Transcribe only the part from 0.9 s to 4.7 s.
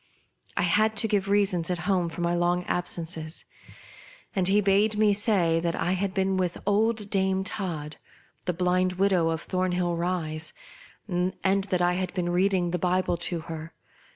to give reasons at home for my long absences, and he